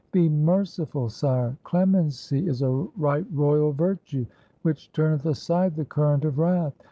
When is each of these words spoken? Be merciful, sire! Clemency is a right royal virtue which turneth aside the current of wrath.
Be 0.11 0.29
merciful, 0.29 1.09
sire! 1.09 1.55
Clemency 1.63 2.47
is 2.47 2.63
a 2.63 2.69
right 2.97 3.27
royal 3.31 3.71
virtue 3.71 4.25
which 4.63 4.91
turneth 4.93 5.27
aside 5.27 5.75
the 5.75 5.85
current 5.85 6.25
of 6.25 6.39
wrath. 6.39 6.73